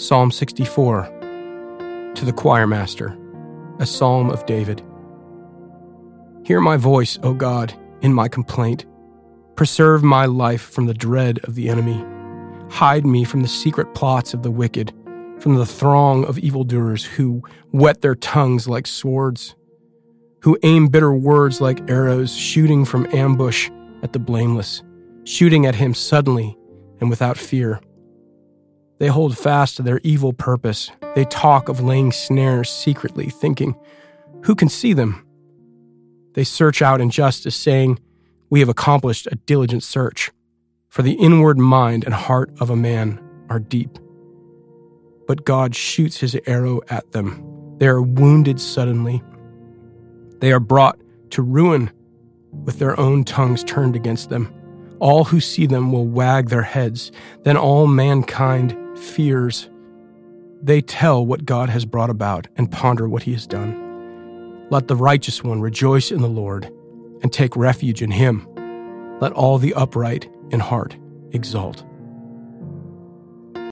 Psalm 0.00 0.30
64 0.30 2.12
To 2.14 2.24
the 2.24 2.32
choir 2.32 2.68
master, 2.68 3.18
a 3.80 3.84
psalm 3.84 4.30
of 4.30 4.46
David. 4.46 4.80
Hear 6.44 6.60
my 6.60 6.76
voice, 6.76 7.18
O 7.24 7.34
God, 7.34 7.74
in 8.00 8.14
my 8.14 8.28
complaint. 8.28 8.86
Preserve 9.56 10.04
my 10.04 10.24
life 10.26 10.62
from 10.62 10.86
the 10.86 10.94
dread 10.94 11.40
of 11.40 11.56
the 11.56 11.68
enemy. 11.68 12.04
Hide 12.70 13.04
me 13.04 13.24
from 13.24 13.42
the 13.42 13.48
secret 13.48 13.92
plots 13.92 14.34
of 14.34 14.44
the 14.44 14.52
wicked, 14.52 14.94
from 15.40 15.56
the 15.56 15.66
throng 15.66 16.24
of 16.26 16.38
evildoers 16.38 17.04
who 17.04 17.42
whet 17.72 18.00
their 18.00 18.14
tongues 18.14 18.68
like 18.68 18.86
swords, 18.86 19.56
who 20.42 20.56
aim 20.62 20.86
bitter 20.86 21.12
words 21.12 21.60
like 21.60 21.90
arrows, 21.90 22.32
shooting 22.32 22.84
from 22.84 23.12
ambush 23.12 23.68
at 24.04 24.12
the 24.12 24.20
blameless, 24.20 24.80
shooting 25.24 25.66
at 25.66 25.74
him 25.74 25.92
suddenly 25.92 26.56
and 27.00 27.10
without 27.10 27.36
fear. 27.36 27.80
They 28.98 29.08
hold 29.08 29.38
fast 29.38 29.76
to 29.76 29.82
their 29.82 30.00
evil 30.02 30.32
purpose. 30.32 30.90
They 31.14 31.24
talk 31.24 31.68
of 31.68 31.80
laying 31.80 32.12
snares 32.12 32.70
secretly, 32.70 33.30
thinking, 33.30 33.76
Who 34.44 34.54
can 34.54 34.68
see 34.68 34.92
them? 34.92 35.24
They 36.34 36.44
search 36.44 36.82
out 36.82 37.00
injustice, 37.00 37.56
saying, 37.56 38.00
We 38.50 38.60
have 38.60 38.68
accomplished 38.68 39.28
a 39.30 39.36
diligent 39.36 39.82
search. 39.82 40.30
For 40.88 41.02
the 41.02 41.12
inward 41.12 41.58
mind 41.58 42.04
and 42.04 42.14
heart 42.14 42.50
of 42.60 42.70
a 42.70 42.76
man 42.76 43.20
are 43.50 43.60
deep. 43.60 43.98
But 45.26 45.44
God 45.44 45.76
shoots 45.76 46.18
his 46.18 46.36
arrow 46.46 46.80
at 46.88 47.12
them. 47.12 47.76
They 47.78 47.86
are 47.86 48.02
wounded 48.02 48.60
suddenly. 48.60 49.22
They 50.40 50.50
are 50.52 50.60
brought 50.60 50.98
to 51.30 51.42
ruin 51.42 51.90
with 52.64 52.78
their 52.78 52.98
own 52.98 53.24
tongues 53.24 53.62
turned 53.62 53.94
against 53.94 54.30
them. 54.30 54.52
All 55.00 55.24
who 55.24 55.40
see 55.40 55.66
them 55.66 55.92
will 55.92 56.06
wag 56.06 56.48
their 56.48 56.62
heads. 56.62 57.12
Then 57.42 57.56
all 57.56 57.86
mankind 57.86 58.76
fears. 59.18 59.68
They 60.62 60.80
tell 60.80 61.26
what 61.26 61.44
God 61.44 61.70
has 61.70 61.84
brought 61.84 62.08
about 62.08 62.46
and 62.54 62.70
ponder 62.70 63.08
what 63.08 63.24
he 63.24 63.32
has 63.32 63.48
done. 63.48 64.68
Let 64.70 64.86
the 64.86 64.94
righteous 64.94 65.42
one 65.42 65.60
rejoice 65.60 66.12
in 66.12 66.22
the 66.22 66.28
Lord 66.28 66.66
and 67.20 67.32
take 67.32 67.56
refuge 67.56 68.00
in 68.00 68.12
him. 68.12 68.46
Let 69.20 69.32
all 69.32 69.58
the 69.58 69.74
upright 69.74 70.30
in 70.50 70.60
heart 70.60 70.96
exult. 71.32 71.84